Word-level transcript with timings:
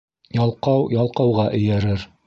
Ялҡау 0.37 0.89
ялҡауға 0.95 1.49
эйәрер. 1.61 2.09